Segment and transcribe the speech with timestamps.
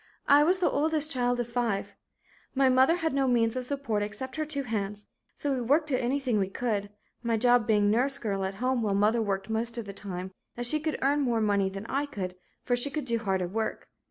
[0.27, 1.93] I was the oldest child of five.
[2.55, 5.05] My mother had no means of support except her two hands,
[5.37, 6.89] so we worked at anything we could,
[7.21, 10.65] my job being nurse girl at home while mother worked most of the time, as
[10.67, 13.89] she could earn more money than I could, for she could do harder work.